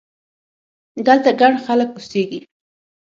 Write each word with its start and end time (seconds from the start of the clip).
دلته 1.07 1.29
ګڼ 1.39 1.53
خلک 1.65 1.89
اوسېږي! 1.93 2.39